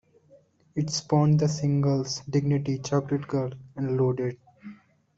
It 0.73 0.89
spawned 0.89 1.39
the 1.39 1.47
singles 1.47 2.21
"Dignity", 2.27 2.79
"Chocolate 2.79 3.27
Girl" 3.27 3.51
and 3.75 3.97
"Loaded". 3.97 4.35